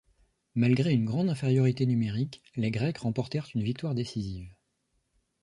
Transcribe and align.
Malgré 0.55 0.93
une 0.93 1.05
grande 1.05 1.29
infériorité 1.29 1.85
numérique, 1.85 2.41
les 2.55 2.71
Grecs 2.71 2.97
remportèrent 2.97 3.47
une 3.53 3.61
victoire 3.61 3.93
décisive. 3.93 4.49